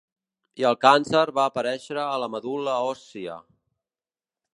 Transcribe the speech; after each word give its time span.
I 0.61 0.63
el 0.69 0.77
càncer 0.85 1.21
va 1.39 1.43
aparèixer 1.49 1.97
a 2.05 2.17
la 2.23 2.31
medul·la 2.37 2.75
òssia. 2.95 3.37